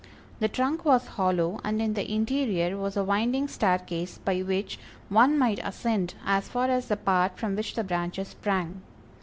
The 0.39 0.47
trunk 0.47 0.83
was 0.83 1.05
hollow, 1.09 1.59
and 1.63 1.79
in 1.79 1.93
the 1.93 2.11
interior 2.11 2.75
was 2.75 2.97
a 2.97 3.03
winding 3.03 3.47
stair 3.47 3.77
case, 3.77 4.17
by 4.17 4.39
which 4.39 4.79
one 5.09 5.37
might 5.37 5.59
ascend 5.63 6.15
as 6.25 6.49
far 6.49 6.71
as 6.71 6.87
the 6.87 6.97
part 6.97 7.37
from 7.37 7.55
which 7.55 7.75
the 7.75 7.83
branches 7.83 8.29
sprang. 8.29 8.81